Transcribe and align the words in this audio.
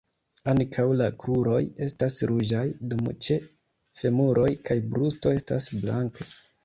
Ankaŭ 0.51 0.85
la 1.01 1.09
kruroj 1.23 1.59
estas 1.87 2.17
ruĝaj, 2.31 2.63
dum 2.93 3.11
ĉe 3.27 3.37
femuroj 4.01 4.49
kaj 4.71 4.79
brusto 4.95 5.39
estas 5.43 5.69
blanko. 5.85 6.31